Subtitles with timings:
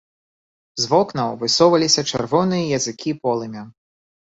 [0.83, 3.69] З вокнаў высоўваліся чырвоныя языкі полымя.